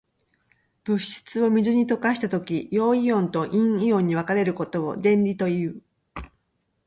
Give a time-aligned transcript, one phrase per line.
[0.83, 5.83] 物質を水に溶かしたときに、陽イオンと陰イオンに分かれることを電離という。